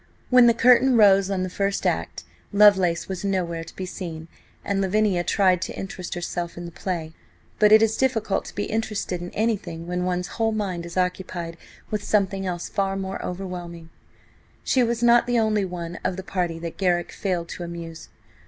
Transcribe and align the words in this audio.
When 0.31 0.47
the 0.47 0.55
curtain 0.55 0.97
rose 0.97 1.29
on 1.29 1.43
the 1.43 1.47
first 1.47 1.85
act, 1.85 2.23
Lovelace 2.51 3.07
was 3.07 3.23
nowhere 3.23 3.63
to 3.63 3.75
be 3.75 3.85
seen, 3.85 4.29
and 4.65 4.81
Lavinia 4.81 5.23
tried 5.23 5.61
to 5.61 5.77
interest 5.77 6.15
herself 6.15 6.57
in 6.57 6.65
the 6.65 6.71
play. 6.71 7.13
But 7.59 7.71
it 7.71 7.83
is 7.83 7.95
difficult 7.97 8.45
to 8.45 8.55
be 8.55 8.63
interested 8.63 9.21
in 9.21 9.29
anything 9.35 9.85
when 9.85 10.03
one's 10.03 10.25
whole 10.41 10.53
mind 10.53 10.87
is 10.87 10.97
occupied 10.97 11.55
with 11.91 12.01
something 12.03 12.47
else 12.47 12.67
far 12.67 12.95
more 12.97 13.23
overwhelming. 13.23 13.91
She 14.63 14.81
was 14.81 15.03
not 15.03 15.27
the 15.27 15.37
only 15.37 15.65
one 15.65 15.99
of 16.03 16.17
the 16.17 16.23
party 16.23 16.57
that 16.57 16.77
Garrick 16.77 17.11
failed 17.11 17.49
to 17.49 17.63
amuse. 17.63 18.09